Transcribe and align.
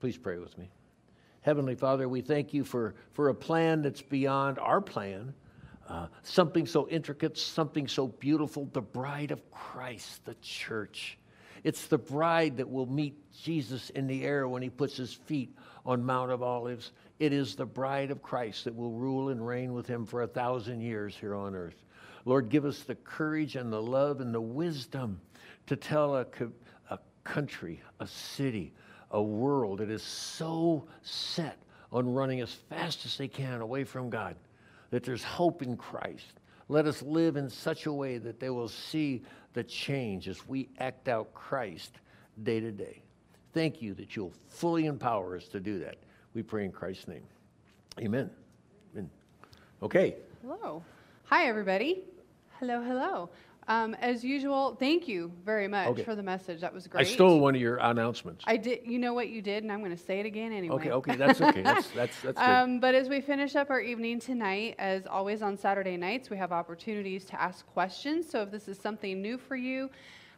Please 0.00 0.16
pray 0.16 0.38
with 0.38 0.56
me. 0.56 0.70
Heavenly 1.42 1.74
Father, 1.74 2.08
we 2.08 2.22
thank 2.22 2.54
you 2.54 2.64
for, 2.64 2.94
for 3.12 3.28
a 3.28 3.34
plan 3.34 3.82
that's 3.82 4.02
beyond 4.02 4.58
our 4.58 4.80
plan, 4.80 5.34
uh, 5.88 6.06
something 6.22 6.66
so 6.66 6.88
intricate, 6.88 7.36
something 7.36 7.86
so 7.86 8.08
beautiful, 8.08 8.68
the 8.72 8.80
bride 8.80 9.30
of 9.30 9.50
Christ, 9.50 10.24
the 10.24 10.34
church. 10.42 11.18
It's 11.64 11.86
the 11.86 11.98
bride 11.98 12.56
that 12.56 12.70
will 12.70 12.86
meet 12.86 13.14
Jesus 13.32 13.90
in 13.90 14.06
the 14.06 14.24
air 14.24 14.48
when 14.48 14.62
he 14.62 14.70
puts 14.70 14.96
his 14.96 15.12
feet 15.12 15.54
on 15.84 16.04
Mount 16.04 16.30
of 16.30 16.42
Olives. 16.42 16.92
It 17.18 17.34
is 17.34 17.54
the 17.54 17.66
bride 17.66 18.10
of 18.10 18.22
Christ 18.22 18.64
that 18.64 18.74
will 18.74 18.92
rule 18.92 19.28
and 19.28 19.46
reign 19.46 19.74
with 19.74 19.86
him 19.86 20.06
for 20.06 20.22
a 20.22 20.26
thousand 20.26 20.80
years 20.80 21.14
here 21.14 21.34
on 21.34 21.54
earth. 21.54 21.84
Lord, 22.24 22.48
give 22.48 22.64
us 22.64 22.80
the 22.80 22.94
courage 22.94 23.56
and 23.56 23.70
the 23.70 23.82
love 23.82 24.20
and 24.20 24.34
the 24.34 24.40
wisdom 24.40 25.20
to 25.66 25.76
tell 25.76 26.16
a, 26.16 26.26
a 26.90 26.98
country, 27.24 27.82
a 27.98 28.06
city, 28.06 28.72
a 29.10 29.22
world 29.22 29.78
that 29.78 29.90
is 29.90 30.02
so 30.02 30.86
set 31.02 31.58
on 31.92 32.12
running 32.12 32.40
as 32.40 32.52
fast 32.52 33.04
as 33.04 33.16
they 33.16 33.28
can 33.28 33.60
away 33.60 33.84
from 33.84 34.10
God 34.10 34.36
that 34.90 35.04
there's 35.04 35.24
hope 35.24 35.62
in 35.62 35.76
Christ. 35.76 36.34
Let 36.68 36.86
us 36.86 37.02
live 37.02 37.36
in 37.36 37.48
such 37.48 37.86
a 37.86 37.92
way 37.92 38.18
that 38.18 38.38
they 38.38 38.50
will 38.50 38.68
see 38.68 39.22
the 39.54 39.64
change 39.64 40.28
as 40.28 40.46
we 40.46 40.68
act 40.78 41.08
out 41.08 41.32
Christ 41.34 41.98
day 42.42 42.60
to 42.60 42.70
day. 42.70 43.02
Thank 43.52 43.82
you 43.82 43.94
that 43.94 44.14
you'll 44.14 44.32
fully 44.48 44.86
empower 44.86 45.36
us 45.36 45.48
to 45.48 45.60
do 45.60 45.78
that. 45.80 45.96
We 46.34 46.42
pray 46.42 46.64
in 46.64 46.70
Christ's 46.70 47.08
name. 47.08 47.24
Amen. 47.98 48.30
Amen. 48.92 49.10
Okay. 49.82 50.14
Hello. 50.42 50.82
Hi, 51.24 51.46
everybody. 51.46 52.04
Hello, 52.60 52.82
hello. 52.82 53.30
Um, 53.70 53.94
as 54.00 54.24
usual, 54.24 54.74
thank 54.74 55.06
you 55.06 55.30
very 55.44 55.68
much 55.68 55.86
Okay. 55.86 56.02
for 56.02 56.16
the 56.16 56.24
message. 56.24 56.60
That 56.60 56.74
was 56.74 56.88
great. 56.88 57.06
I 57.06 57.10
stole 57.10 57.38
one 57.38 57.54
of 57.54 57.60
your 57.60 57.76
announcements. 57.76 58.42
I 58.48 58.56
did. 58.56 58.80
You 58.84 58.98
know 58.98 59.14
what 59.14 59.28
you 59.28 59.40
did, 59.40 59.62
and 59.62 59.70
I'm 59.70 59.78
going 59.78 59.96
to 59.96 60.02
say 60.02 60.18
it 60.18 60.26
again 60.26 60.52
anyway. 60.52 60.74
Okay, 60.74 60.90
okay, 60.90 61.14
that's 61.14 61.40
okay. 61.40 61.62
That's 61.62 61.88
that's 61.94 62.20
that's 62.20 62.36
good. 62.36 62.44
Um, 62.44 62.80
but 62.80 62.96
as 62.96 63.08
we 63.08 63.20
finish 63.20 63.54
up 63.54 63.70
our 63.70 63.80
evening 63.80 64.18
tonight, 64.18 64.74
as 64.80 65.06
always 65.06 65.40
on 65.40 65.56
Saturday 65.56 65.96
nights, 65.96 66.30
we 66.30 66.36
have 66.36 66.50
opportunities 66.50 67.24
to 67.26 67.40
ask 67.40 67.64
questions. 67.68 68.28
So 68.28 68.42
if 68.42 68.50
this 68.50 68.66
is 68.66 68.76
something 68.76 69.22
new 69.22 69.38
for 69.38 69.54
you, 69.54 69.88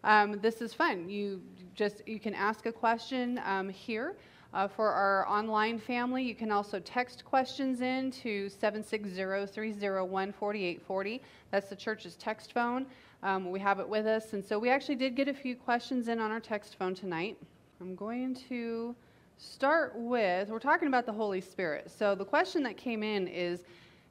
um, 0.05 0.39
this 0.42 0.61
is 0.61 0.74
fun. 0.74 1.08
You 1.08 1.41
just 1.74 2.06
you 2.06 2.20
can 2.20 2.34
ask 2.34 2.67
a 2.67 2.72
question 2.72 3.41
um, 3.46 3.70
here. 3.70 4.14
Uh, 4.55 4.69
for 4.69 4.91
our 4.91 5.27
online 5.28 5.78
family, 5.78 6.22
you 6.22 6.34
can 6.34 6.50
also 6.50 6.78
text 6.81 7.25
questions 7.25 7.81
in 7.81 8.11
to 8.11 8.48
760-301-4840. 8.48 11.20
That's 11.50 11.70
the 11.70 11.77
church's 11.77 12.17
text 12.17 12.53
phone. 12.53 12.84
Um, 13.23 13.50
we 13.50 13.61
have 13.61 13.80
it 13.80 13.89
with 13.89 14.05
us, 14.05 14.34
and 14.34 14.45
so 14.45 14.58
we 14.58 14.69
actually 14.69 14.97
did 14.97 15.14
get 15.14 15.28
a 15.28 15.34
few 15.34 15.56
questions 15.56 16.08
in 16.08 16.19
on 16.19 16.30
our 16.30 16.41
text 16.41 16.77
phone 16.78 16.95
tonight. 16.95 17.39
I'm 17.80 17.95
going 17.95 18.34
to 18.48 18.95
start 19.39 19.95
with 19.97 20.50
we're 20.50 20.58
talking 20.58 20.89
about 20.89 21.06
the 21.06 21.12
Holy 21.12 21.41
Spirit. 21.41 21.91
So 21.91 22.14
the 22.14 22.25
question 22.25 22.62
that 22.62 22.77
came 22.77 23.03
in 23.03 23.27
is 23.27 23.64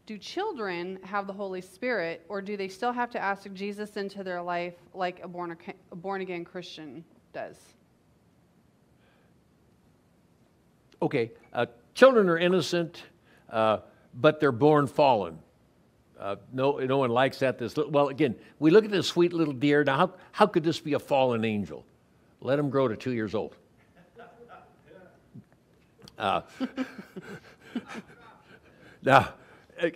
do 0.05 0.17
children 0.17 0.99
have 1.03 1.27
the 1.27 1.33
Holy 1.33 1.61
Spirit 1.61 2.25
or 2.27 2.41
do 2.41 2.57
they 2.57 2.67
still 2.67 2.91
have 2.91 3.09
to 3.11 3.19
ask 3.19 3.51
Jesus 3.53 3.95
into 3.95 4.23
their 4.23 4.41
life 4.41 4.73
like 4.93 5.23
a 5.23 5.27
born, 5.27 5.55
a 5.91 5.95
born 5.95 6.21
again 6.21 6.43
Christian 6.43 7.05
does? 7.31 7.55
Okay, 11.01 11.31
uh, 11.53 11.65
children 11.95 12.29
are 12.29 12.37
innocent, 12.37 13.03
uh, 13.49 13.79
but 14.13 14.39
they're 14.39 14.51
born 14.51 14.85
fallen. 14.85 15.39
Uh, 16.19 16.35
no, 16.53 16.77
no 16.77 16.99
one 16.99 17.09
likes 17.09 17.39
that. 17.39 17.57
This 17.57 17.75
well, 17.75 18.09
again, 18.09 18.35
we 18.59 18.69
look 18.69 18.85
at 18.85 18.91
this 18.91 19.07
sweet 19.07 19.33
little 19.33 19.53
dear. 19.53 19.83
Now, 19.83 19.97
how, 19.97 20.13
how 20.31 20.45
could 20.45 20.63
this 20.63 20.79
be 20.79 20.93
a 20.93 20.99
fallen 20.99 21.43
angel? 21.43 21.83
Let 22.41 22.59
him 22.59 22.69
grow 22.69 22.87
to 22.87 22.95
two 22.95 23.13
years 23.13 23.33
old. 23.33 23.55
Uh, 26.19 26.41
now, 29.01 29.33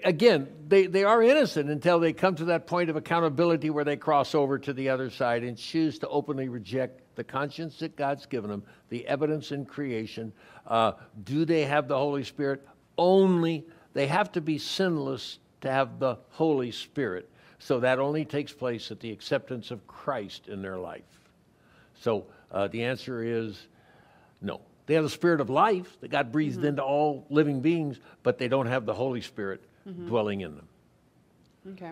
again, 0.04 0.48
they, 0.68 0.88
they 0.88 1.04
are 1.04 1.22
innocent 1.22 1.70
until 1.70 2.00
they 2.00 2.14
come 2.14 2.34
to 2.36 2.46
that 2.46 2.66
point 2.66 2.90
of 2.90 2.96
accountability 2.96 3.70
where 3.70 3.84
they 3.84 3.96
cross 3.96 4.34
over 4.34 4.58
to 4.58 4.74
the 4.74 4.90
other 4.90 5.12
side 5.12 5.44
and 5.44 5.56
choose 5.56 6.00
to 6.00 6.08
openly 6.08 6.50
reject 6.50 7.02
the 7.16 7.24
conscience 7.24 7.80
that 7.80 7.96
God's 7.96 8.26
given 8.26 8.50
them, 8.50 8.64
the 8.90 9.08
evidence 9.08 9.52
in 9.52 9.66
creation. 9.66 10.34
Uh, 10.68 10.94
do 11.24 11.46
they 11.46 11.64
have 11.64 11.88
the 11.88 11.98
Holy 11.98 12.24
Spirit? 12.24 12.66
Only 12.98 13.66
they 13.94 14.08
have 14.08 14.32
to 14.34 14.42
be 14.42 14.58
sinless 14.58 15.40
to 15.62 15.72
have 15.72 16.00
the 16.00 16.18
Holy 16.32 16.72
Spirit. 16.72 17.30
So 17.60 17.80
that 17.80 18.00
only 18.00 18.26
takes 18.26 18.52
place 18.52 18.92
at 18.92 19.00
the 19.00 19.12
acceptance 19.12 19.72
of 19.72 19.88
Christ 19.88 20.48
in 20.48 20.62
their 20.62 20.78
life. 20.78 21.04
So 22.02 22.26
uh, 22.52 22.68
the 22.68 22.84
answer 22.84 23.24
is 23.24 23.68
no. 24.42 24.62
They 24.86 24.94
have 24.94 25.04
the 25.04 25.10
spirit 25.10 25.42
of 25.42 25.50
life 25.50 26.00
that 26.02 26.10
God 26.10 26.32
breathed 26.32 26.64
into 26.64 26.84
all 26.84 27.26
living 27.30 27.62
beings, 27.62 28.00
but 28.22 28.38
they 28.38 28.48
don't 28.48 28.68
have 28.68 28.86
the 28.86 28.94
Holy 28.94 29.22
Spirit 29.22 29.64
dwelling 30.08 30.42
in 30.42 30.56
them. 30.56 30.68
Okay. 31.72 31.92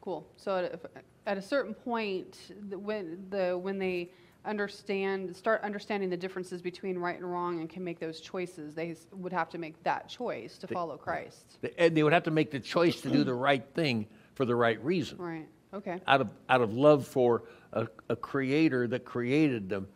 Cool. 0.00 0.26
So 0.36 0.56
a, 0.56 1.00
at 1.26 1.36
a 1.38 1.42
certain 1.42 1.74
point, 1.74 2.38
the, 2.68 2.78
when 2.78 3.24
the 3.30 3.56
when 3.58 3.78
they 3.78 4.10
understand 4.44 5.34
start 5.36 5.62
understanding 5.62 6.08
the 6.08 6.16
differences 6.16 6.62
between 6.62 6.96
right 6.98 7.16
and 7.16 7.30
wrong 7.30 7.60
and 7.60 7.68
can 7.68 7.84
make 7.84 7.98
those 7.98 8.20
choices, 8.20 8.74
they 8.74 8.94
would 9.12 9.32
have 9.32 9.50
to 9.50 9.58
make 9.58 9.82
that 9.82 10.08
choice 10.08 10.56
to 10.58 10.66
follow 10.66 10.96
Christ. 10.96 11.58
They- 11.60 11.74
And 11.76 11.96
they 11.96 12.02
would 12.02 12.12
have 12.14 12.22
to 12.24 12.30
make 12.30 12.50
the 12.50 12.60
choice 12.60 13.00
to 13.02 13.10
do 13.10 13.24
the 13.24 13.34
right 13.34 13.64
thing 13.74 14.06
for 14.34 14.44
the 14.46 14.54
right 14.54 14.82
reason, 14.82 15.18
Right. 15.18 15.48
Okay. 15.74 16.00
out 16.06 16.20
of, 16.22 16.28
out 16.48 16.62
of 16.62 16.72
love 16.72 17.06
for 17.06 17.42
a, 17.72 17.88
a 18.08 18.16
creator 18.16 18.86
that 18.88 19.04
created 19.04 19.68
them. 19.68 19.86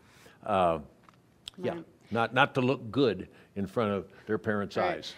Uh, 0.45 0.81
yeah, 1.63 1.75
Right. 1.75 1.85
not, 2.11 2.35
not 2.35 2.55
to 2.57 2.61
look 2.61 2.91
good 2.91 3.29
in 3.57 3.67
front 3.67 3.93
of 3.93 4.07
their 4.27 4.39
parents' 4.39 4.77
Right. 4.77 4.99
eyes. 4.99 5.15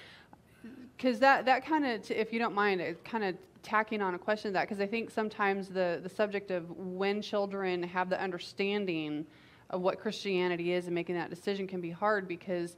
Because 0.97 1.19
that, 1.21 1.45
that 1.47 1.65
kind 1.65 1.85
of, 1.85 2.11
if 2.11 2.33
you 2.33 2.39
don't 2.39 2.55
mind, 2.55 2.83
kind 3.05 3.25
of 3.25 3.37
tacking 3.63 4.01
on 4.01 4.15
a 4.15 4.19
question 4.19 4.51
to 4.51 4.53
that, 4.55 4.69
because 4.69 4.81
I 4.81 4.87
think 4.87 5.11
sometimes 5.11 5.69
the, 5.69 6.01
the 6.03 6.09
subject 6.09 6.51
of 6.51 6.71
when 6.77 7.21
children 7.23 7.83
have 7.83 8.09
the 8.09 8.21
understanding 8.21 9.27
of 9.71 9.81
what 9.81 9.99
Christianity 9.99 10.73
is 10.73 10.87
and 10.87 10.95
making 10.95 11.17
that 11.17 11.31
decision 11.31 11.67
can 11.67 11.81
be 11.81 11.91
hard 11.91 12.29
because 12.29 12.77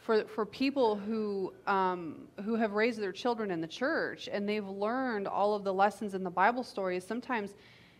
for, 0.00 0.24
for 0.24 0.46
people 0.46 0.96
who, 0.96 1.52
um, 1.66 2.28
who 2.44 2.54
have 2.54 2.72
raised 2.72 3.00
their 3.00 3.12
children 3.12 3.50
in 3.50 3.60
the 3.60 3.66
church 3.66 4.28
and 4.30 4.48
they've 4.48 4.66
learned 4.66 5.26
all 5.26 5.54
of 5.54 5.64
the 5.64 5.72
lessons 5.72 6.14
in 6.14 6.22
the 6.22 6.30
Bible 6.30 6.62
stories, 6.62 7.04
sometimes 7.04 7.54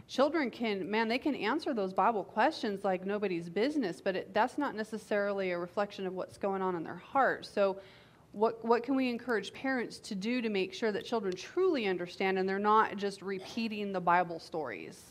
children 0.06 0.50
can, 0.50 0.90
man, 0.90 1.08
they 1.08 1.18
can 1.18 1.34
answer 1.34 1.74
those 1.74 1.92
Bible 1.92 2.24
questions 2.24 2.84
like 2.84 3.04
nobody's 3.04 3.48
business, 3.48 4.00
but 4.00 4.16
it, 4.16 4.34
that's 4.34 4.56
not 4.56 4.74
necessarily 4.74 5.50
a 5.50 5.58
reflection 5.58 6.06
of 6.06 6.14
what's 6.14 6.38
going 6.38 6.62
on 6.62 6.76
in 6.76 6.82
their 6.82 6.96
heart. 6.96 7.44
So, 7.44 7.78
what, 8.32 8.64
what 8.64 8.82
can 8.82 8.94
we 8.94 9.08
encourage 9.08 9.52
parents 9.52 9.98
to 10.00 10.14
do 10.14 10.42
to 10.42 10.48
make 10.48 10.74
sure 10.74 10.92
that 10.92 11.04
children 11.04 11.34
truly 11.34 11.86
understand 11.86 12.38
and 12.38 12.48
they're 12.48 12.58
not 12.58 12.96
just 12.96 13.22
repeating 13.22 13.92
the 13.92 14.00
Bible 14.00 14.38
stories? 14.38 15.02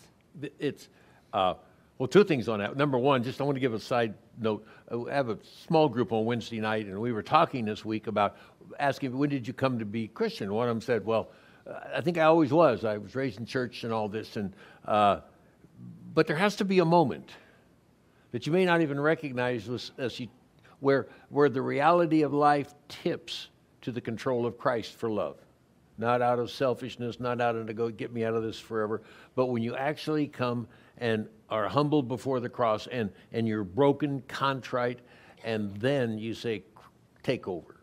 It's, 0.59 0.89
uh, 1.33 1.55
well, 1.97 2.07
two 2.07 2.23
things 2.23 2.47
on 2.47 2.59
that. 2.59 2.77
Number 2.77 2.97
one, 2.97 3.23
just 3.23 3.41
I 3.41 3.43
want 3.43 3.55
to 3.55 3.59
give 3.59 3.73
a 3.73 3.79
side 3.79 4.13
note. 4.39 4.65
Uh, 4.91 5.05
I 5.05 5.13
have 5.13 5.29
a 5.29 5.37
small 5.65 5.89
group 5.89 6.11
on 6.11 6.25
Wednesday 6.25 6.59
night, 6.59 6.85
and 6.85 6.99
we 6.99 7.11
were 7.11 7.23
talking 7.23 7.65
this 7.65 7.83
week 7.83 8.07
about 8.07 8.37
asking, 8.79 9.17
when 9.17 9.29
did 9.29 9.47
you 9.47 9.53
come 9.53 9.79
to 9.79 9.85
be 9.85 10.07
Christian? 10.07 10.53
One 10.53 10.67
of 10.67 10.75
them 10.75 10.81
said, 10.81 11.05
well, 11.05 11.29
I 11.93 12.01
think 12.01 12.17
I 12.17 12.23
always 12.23 12.53
was. 12.53 12.85
I 12.85 12.97
was 12.97 13.15
raised 13.15 13.39
in 13.39 13.45
church 13.45 13.83
and 13.83 13.91
all 13.91 14.07
this, 14.07 14.37
and 14.37 14.53
uh, 14.85 15.21
but 16.13 16.27
there 16.27 16.35
has 16.35 16.55
to 16.57 16.65
be 16.65 16.79
a 16.79 16.85
moment 16.85 17.31
that 18.31 18.45
you 18.45 18.53
may 18.53 18.65
not 18.65 18.81
even 18.81 18.99
recognize 18.99 19.91
as 19.97 20.19
you, 20.19 20.27
where, 20.79 21.07
where 21.29 21.49
the 21.49 21.61
reality 21.61 22.21
of 22.21 22.33
life 22.33 22.73
tips 22.87 23.49
to 23.81 23.91
the 23.91 24.01
control 24.01 24.45
of 24.45 24.57
Christ 24.57 24.93
for 24.95 25.09
love. 25.09 25.37
Not 25.97 26.21
out 26.21 26.39
of 26.39 26.51
selfishness, 26.51 27.19
not 27.19 27.41
out 27.41 27.55
of 27.55 27.67
to 27.67 27.73
go 27.73 27.89
get 27.89 28.13
me 28.13 28.23
out 28.23 28.35
of 28.35 28.43
this 28.43 28.59
forever, 28.59 29.01
but 29.35 29.47
when 29.47 29.63
you 29.63 29.75
actually 29.75 30.27
come 30.27 30.67
and 30.99 31.27
are 31.49 31.67
humbled 31.67 32.07
before 32.07 32.39
the 32.39 32.49
cross 32.49 32.87
and, 32.87 33.11
and 33.31 33.47
you're 33.47 33.63
broken, 33.63 34.21
contrite, 34.27 34.99
and 35.43 35.75
then 35.77 36.17
you 36.17 36.33
say, 36.33 36.63
take 37.23 37.47
over. 37.47 37.77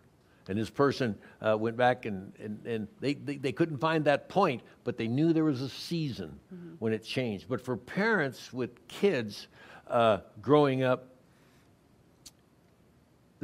And 0.49 0.59
this 0.59 0.71
person 0.71 1.17
uh, 1.41 1.57
went 1.59 1.77
back 1.77 2.05
and, 2.05 2.33
and, 2.39 2.65
and 2.67 2.89
they, 3.01 3.15
they, 3.15 3.39
they 3.39 3.53
couldn't 3.53 3.79
find 3.79 4.05
that 4.05 4.29
point, 4.29 4.63
but 4.85 4.99
they 4.99 5.09
knew 5.09 5.33
there 5.33 5.45
was 5.45 5.63
a 5.63 5.69
season 5.69 6.39
when 6.81 6.93
it 6.93 7.03
changed. 7.03 7.47
But 7.49 7.65
for 7.65 7.77
parents 7.77 8.53
with 8.53 8.87
kids 8.87 9.49
uh, 9.89 10.19
growing 10.43 10.83
up, 10.83 11.09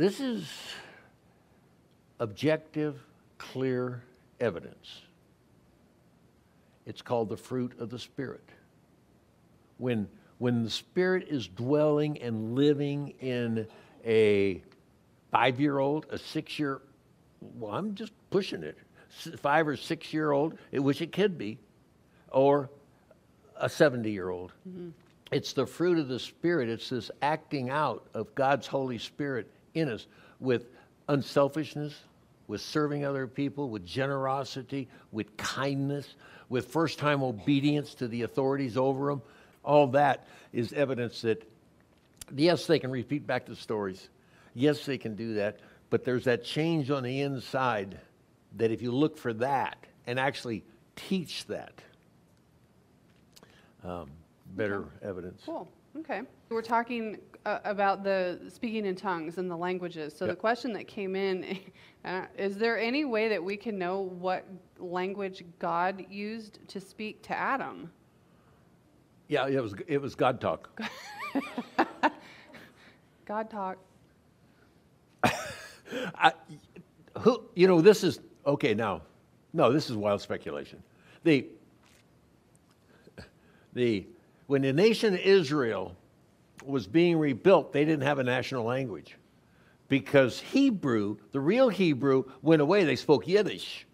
this 0.01 0.19
is 0.19 0.49
objective, 2.21 2.99
clear 3.37 4.03
evidence. 4.41 5.03
It's 6.87 7.03
called 7.03 7.29
the 7.29 7.37
fruit 7.37 7.79
of 7.79 7.91
the 7.91 7.99
Spirit. 7.99 8.49
When, 9.77 10.09
when 10.39 10.65
the 10.65 10.71
Spirit 10.71 11.27
is 11.29 11.47
dwelling 11.49 12.17
and 12.23 12.55
living 12.55 13.13
in 13.21 13.67
a 14.03 14.63
five 15.31 15.61
year 15.61 15.79
old, 15.79 16.07
a 16.09 16.17
six 16.17 16.59
year, 16.59 16.81
well, 17.59 17.75
I'm 17.75 17.95
just 17.95 18.13
pushing 18.31 18.63
it, 18.63 18.79
five 19.37 19.69
or 19.69 19.77
six 19.77 20.15
year 20.15 20.31
old, 20.31 20.57
which 20.73 21.03
it 21.03 21.13
could 21.13 21.37
be, 21.37 21.59
or 22.31 22.71
a 23.57 23.69
70 23.69 24.11
year 24.11 24.31
old, 24.31 24.55
mm-hmm. 24.67 24.89
it's 25.31 25.53
the 25.53 25.67
fruit 25.67 25.99
of 25.99 26.09
the 26.09 26.19
Spirit. 26.19 26.71
It's 26.71 26.89
this 26.89 27.11
acting 27.21 27.69
out 27.69 28.07
of 28.15 28.35
God's 28.35 28.67
Holy 28.67 28.97
Spirit 28.97 29.47
in 29.75 29.89
us 29.89 30.07
with 30.39 30.67
unselfishness, 31.09 31.95
with 32.47 32.61
serving 32.61 33.05
other 33.05 33.27
people, 33.27 33.69
with 33.69 33.87
generosity, 33.87 34.89
with 35.13 35.37
kindness, 35.37 36.15
with 36.49 36.67
first 36.67 36.99
time 36.99 37.23
obedience 37.23 37.95
to 37.95 38.09
the 38.09 38.23
authorities 38.23 38.77
over 38.77 39.07
them. 39.07 39.23
All 39.65 39.87
that 39.89 40.27
is 40.53 40.73
evidence 40.73 41.23
that, 41.23 41.49
yes, 42.35 42.67
they 42.67 42.79
can 42.79 42.91
repeat 42.91 43.27
back 43.27 43.47
the 43.47 43.57
stories. 43.57 44.09
Yes, 44.55 44.85
they 44.85 44.99
can 44.99 45.15
do 45.15 45.35
that. 45.35 45.61
But 45.91 46.05
there's 46.05 46.25
that 46.25 46.45
change 46.45 46.91
on 46.91 47.03
the 47.03 47.21
inside 47.21 47.99
that 48.57 48.71
if 48.71 48.83
you 48.83 48.93
look 48.93 49.19
for 49.19 49.33
that 49.35 49.77
and 50.07 50.19
actually 50.19 50.65
teach 50.97 51.47
that, 51.47 51.73
um, 53.85 54.11
better 54.57 54.85
evidence. 55.03 55.43
Cool. 55.47 55.69
Okay. 55.99 56.23
We're 56.49 56.63
talking 56.63 57.19
uh, 57.47 57.59
about 57.65 58.05
the 58.05 58.39
speaking 58.49 58.87
in 58.87 58.95
tongues 58.95 59.39
and 59.39 59.51
the 59.51 59.57
languages. 59.57 60.15
So 60.17 60.27
Yep. 60.27 60.37
the 60.37 60.41
question 60.41 60.73
that 60.75 60.87
came 60.87 61.17
in 61.17 61.59
uh, 62.05 62.27
is 62.37 62.57
there 62.57 62.79
any 62.79 63.05
way 63.05 63.29
that 63.29 63.43
we 63.43 63.57
can 63.57 63.79
know 63.79 64.01
what 64.01 64.47
language 64.79 65.45
God 65.59 66.05
used 66.11 66.59
to 66.69 66.81
speak 66.81 67.23
to 67.23 67.37
Adam? 67.37 67.91
Yeah, 69.29 69.47
it 69.47 69.63
was, 69.63 69.75
it 69.87 70.01
was 70.03 70.15
God 70.15 70.41
talk. 70.41 70.81
God 73.25 73.49
talk. 73.49 73.79
I, 75.25 76.33
who, 77.19 77.45
you 77.55 77.69
know, 77.69 77.81
this 77.81 78.03
is, 78.03 78.19
okay, 78.45 78.75
now, 78.75 79.03
no, 79.53 79.73
this 79.73 79.89
is 79.89 79.97
wild 79.97 80.21
speculation. 80.21 80.83
The, 81.23 81.47
the, 83.73 84.05
when 84.49 84.63
the 84.63 84.73
nation 84.73 85.15
of 85.15 85.21
Israel 85.21 85.95
was 86.63 86.87
being 86.87 87.19
rebuilt, 87.19 87.73
they 87.73 87.85
didn't 87.85 88.03
have 88.03 88.19
a 88.19 88.25
national 88.25 88.65
language 88.65 89.17
because 89.89 90.41
Hebrew, 90.41 91.17
the 91.33 91.41
real 91.41 91.69
Hebrew, 91.69 92.25
went 92.43 92.63
away. 92.63 92.85
They 92.85 92.97
spoke 92.97 93.27
Yiddish. 93.27 93.87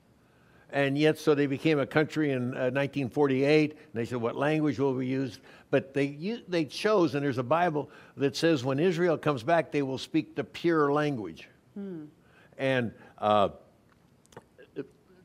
And 0.70 0.98
yet, 0.98 1.18
so 1.18 1.34
they 1.34 1.46
became 1.46 1.78
a 1.78 1.86
country 1.86 2.32
in 2.32 2.48
uh, 2.48 2.70
1948. 2.70 3.70
And 3.70 3.80
they 3.94 4.04
said, 4.04 4.18
What 4.18 4.36
language 4.36 4.78
will 4.78 4.94
we 4.94 5.06
use? 5.06 5.40
But 5.70 5.94
they, 5.94 6.42
they 6.48 6.64
chose, 6.64 7.14
and 7.14 7.24
there's 7.24 7.38
a 7.38 7.42
Bible 7.42 7.90
that 8.16 8.36
says 8.36 8.62
when 8.62 8.78
Israel 8.78 9.16
comes 9.16 9.42
back, 9.42 9.72
they 9.72 9.82
will 9.82 9.98
speak 9.98 10.36
the 10.36 10.44
pure 10.44 10.92
language. 10.92 11.48
And 12.58 12.92
uh, 13.18 13.50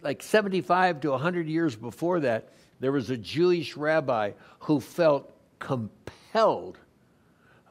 like 0.01 0.23
75 0.23 1.01
to 1.01 1.11
100 1.11 1.47
years 1.47 1.75
before 1.75 2.21
that, 2.21 2.49
there 2.79 2.91
was 2.91 3.09
a 3.09 3.17
Jewish 3.17 3.75
rabbi 3.75 4.31
who 4.59 4.79
felt 4.79 5.33
compelled 5.59 6.77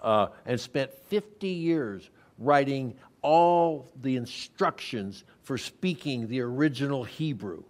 uh, 0.00 0.28
and 0.46 0.60
spent 0.60 0.92
50 1.08 1.48
years 1.48 2.10
writing 2.38 2.94
all 3.22 3.90
the 4.00 4.16
instructions 4.16 5.24
for 5.42 5.58
speaking 5.58 6.28
the 6.28 6.40
original 6.40 7.04
Hebrew. 7.04 7.62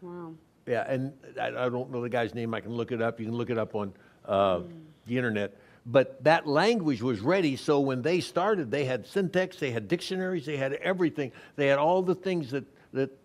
Wow. 0.00 0.34
Yeah, 0.66 0.84
and 0.88 1.12
I, 1.40 1.48
I 1.48 1.68
don't 1.68 1.90
know 1.90 2.00
the 2.00 2.08
guy's 2.08 2.34
name. 2.34 2.54
I 2.54 2.60
can 2.60 2.72
look 2.72 2.92
it 2.92 3.00
up. 3.00 3.20
You 3.20 3.26
can 3.26 3.34
look 3.34 3.50
it 3.50 3.58
up 3.58 3.74
on 3.74 3.92
uh, 4.24 4.60
the 5.06 5.16
internet. 5.16 5.56
But 5.86 6.22
that 6.24 6.48
language 6.48 7.00
was 7.00 7.20
ready, 7.20 7.54
so 7.54 7.78
when 7.78 8.02
they 8.02 8.18
started, 8.18 8.72
they 8.72 8.84
had 8.84 9.06
syntax, 9.06 9.58
they 9.58 9.70
had 9.70 9.86
dictionaries, 9.86 10.44
they 10.44 10.56
had 10.56 10.72
everything. 10.74 11.30
They 11.54 11.68
had 11.68 11.78
all 11.78 12.02
the 12.02 12.16
things 12.16 12.50
that, 12.50 12.64
that 12.92 13.16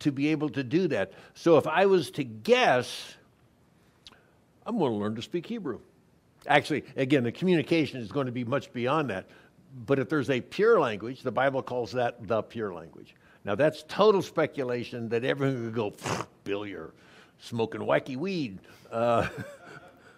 to 0.00 0.12
be 0.12 0.28
able 0.28 0.50
to 0.50 0.62
do 0.62 0.88
that. 0.88 1.12
So 1.32 1.56
if 1.56 1.66
I 1.66 1.86
was 1.86 2.10
to 2.12 2.24
guess, 2.24 3.14
I'm 4.66 4.78
going 4.78 4.92
to 4.92 4.98
learn 4.98 5.14
to 5.14 5.22
speak 5.22 5.46
Hebrew. 5.46 5.80
Actually, 6.46 6.84
again, 6.96 7.24
the 7.24 7.32
communication 7.32 8.00
is 8.00 8.10
going 8.10 8.26
to 8.26 8.32
be 8.32 8.44
much 8.44 8.72
beyond 8.72 9.10
that. 9.10 9.26
But 9.86 9.98
if 9.98 10.08
there's 10.08 10.30
a 10.30 10.40
pure 10.40 10.80
language, 10.80 11.22
the 11.22 11.30
Bible 11.30 11.62
calls 11.62 11.92
that 11.92 12.26
the 12.26 12.42
pure 12.42 12.72
language. 12.72 13.14
Now, 13.44 13.54
that's 13.54 13.84
total 13.88 14.20
speculation 14.22 15.08
that 15.10 15.24
everyone 15.24 15.64
could 15.66 15.74
go, 15.74 15.90
"Pfft, 15.92 16.26
Bill, 16.44 16.66
you're 16.66 16.92
smoking 17.38 17.80
wacky 17.80 18.16
weed. 18.16 18.58
Uh, 18.90 19.28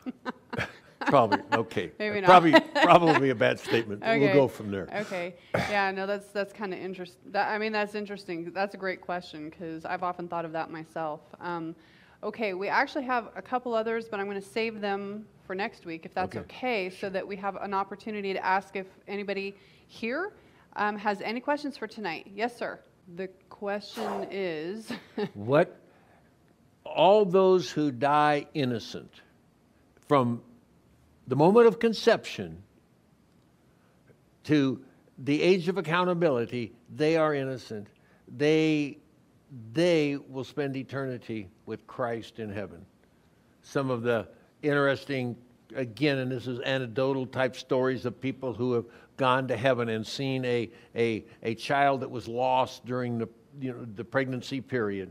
probably, 1.06 1.38
okay. 1.52 1.92
Maybe 1.98 2.20
not. 2.20 2.26
Probably, 2.26 2.60
probably 2.82 3.30
a 3.30 3.34
bad 3.34 3.58
statement. 3.58 4.02
We'll 4.02 4.32
go 4.32 4.48
from 4.48 4.70
there. 4.70 4.88
Okay. 4.94 5.34
Yeah, 5.54 5.90
no, 5.90 6.06
that's 6.06 6.28
that's 6.28 6.52
kind 6.52 6.72
of 6.72 6.80
interesting. 6.80 7.32
That, 7.32 7.48
I 7.48 7.58
mean, 7.58 7.72
that's 7.72 7.94
interesting. 7.94 8.50
That's 8.52 8.74
a 8.74 8.78
great 8.78 9.00
question 9.00 9.50
because 9.50 9.84
I've 9.84 10.02
often 10.02 10.28
thought 10.28 10.44
of 10.44 10.52
that 10.52 10.70
myself. 10.70 11.20
Um, 11.40 11.74
okay, 12.22 12.54
we 12.54 12.68
actually 12.68 13.04
have 13.04 13.30
a 13.36 13.42
couple 13.42 13.74
others, 13.74 14.08
but 14.08 14.20
I'm 14.20 14.26
going 14.26 14.40
to 14.40 14.46
save 14.46 14.80
them 14.80 15.26
for 15.52 15.56
next 15.56 15.84
week 15.84 16.06
if 16.06 16.14
that's 16.14 16.34
okay, 16.34 16.88
so 16.88 17.10
that 17.10 17.28
we 17.28 17.36
have 17.36 17.56
an 17.56 17.74
opportunity 17.74 18.32
to 18.32 18.42
ask 18.42 18.74
if 18.74 18.86
anybody 19.06 19.54
here 19.86 20.32
um, 20.76 20.96
has 20.96 21.20
any 21.20 21.40
questions 21.40 21.76
for 21.76 21.86
tonight. 21.86 22.26
Yes, 22.34 22.56
sir. 22.56 22.80
The 23.16 23.28
question 23.50 24.28
is, 24.30 24.90
What 25.34 25.78
all 26.84 27.26
those 27.26 27.70
who 27.70 27.90
die 27.90 28.46
innocent 28.54 29.12
from 30.08 30.40
the 31.26 31.36
moment 31.36 31.66
of 31.66 31.78
conception 31.78 32.62
to 34.44 34.82
the 35.18 35.42
age 35.42 35.68
of 35.68 35.76
accountability, 35.76 36.72
they 36.96 37.18
are 37.18 37.34
innocent. 37.34 37.88
They 38.26 38.96
they 39.74 40.16
will 40.16 40.44
spend 40.44 40.76
eternity 40.76 41.50
with 41.66 41.86
Christ 41.86 42.38
in 42.38 42.50
heaven. 42.50 42.86
Some 43.60 43.90
of 43.90 44.00
the 44.00 44.28
interesting 44.62 45.36
again, 45.74 46.18
and 46.18 46.30
this 46.30 46.46
is 46.46 46.60
anecdotal 46.60 47.26
type 47.26 47.56
stories 47.56 48.04
of 48.04 48.20
people 48.20 48.52
who 48.52 48.72
have 48.74 48.84
gone 49.16 49.48
to 49.48 49.56
heaven 49.56 49.88
and 49.88 50.06
seen 50.06 50.44
a, 50.44 50.70
a, 50.96 51.24
a 51.42 51.54
child 51.54 52.00
that 52.00 52.10
was 52.10 52.28
lost 52.28 52.84
during 52.84 53.18
the, 53.18 53.28
you 53.60 53.72
know, 53.72 53.86
the 53.96 54.04
pregnancy 54.04 54.60
period 54.60 55.10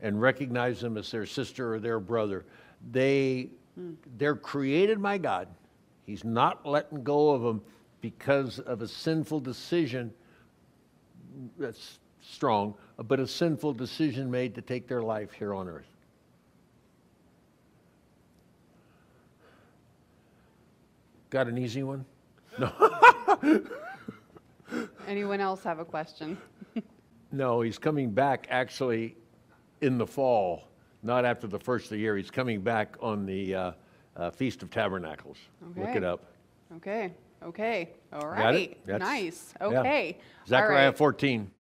and 0.00 0.20
recognize 0.20 0.80
them 0.80 0.96
as 0.96 1.10
their 1.10 1.26
sister 1.26 1.74
or 1.74 1.80
their 1.80 2.00
brother. 2.00 2.44
They, 2.92 3.50
they're 4.16 4.36
created 4.36 5.02
by 5.02 5.18
God. 5.18 5.48
He's 6.06 6.24
not 6.24 6.64
letting 6.64 7.02
go 7.02 7.30
of 7.30 7.42
them 7.42 7.60
because 8.00 8.60
of 8.60 8.80
a 8.82 8.88
sinful 8.88 9.40
decision. 9.40 10.12
That's 11.58 11.98
strong, 12.20 12.74
but 12.96 13.20
a 13.20 13.26
sinful 13.26 13.74
decision 13.74 14.30
made 14.30 14.54
to 14.54 14.62
take 14.62 14.86
their 14.86 15.02
life 15.02 15.32
here 15.32 15.54
on 15.54 15.68
earth. 15.68 15.97
Got 21.30 21.48
an 21.48 21.58
easy 21.58 21.82
one? 21.82 22.04
No. 22.58 22.72
Anyone 25.06 25.40
else 25.40 25.62
have 25.64 25.78
a 25.78 25.84
question? 25.84 26.38
No, 27.30 27.60
he's 27.60 27.78
coming 27.78 28.10
back 28.10 28.46
actually 28.50 29.16
in 29.82 29.98
the 29.98 30.06
fall, 30.06 30.68
not 31.02 31.24
after 31.24 31.46
the 31.46 31.58
first 31.58 31.86
of 31.86 31.90
the 31.90 31.98
year. 31.98 32.16
He's 32.16 32.30
coming 32.30 32.62
back 32.62 32.96
on 33.00 33.26
the 33.26 33.54
uh, 33.54 33.72
uh, 34.16 34.30
Feast 34.30 34.62
of 34.62 34.70
Tabernacles. 34.70 35.36
Look 35.76 35.88
it 35.88 36.04
up. 36.04 36.24
Okay. 36.76 37.12
Okay. 37.42 37.90
All 38.12 38.28
right. 38.28 38.76
Got 38.86 38.96
it? 38.96 39.00
Nice. 39.00 39.54
Okay. 39.60 40.16
All 40.18 40.46
Zechariah 40.48 40.86
right. 40.88 40.96
14. 40.96 41.50